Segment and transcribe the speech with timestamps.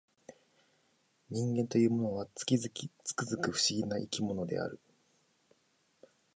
[1.29, 2.71] 人間というものは、つくづ
[3.37, 4.79] く不思議な生き物である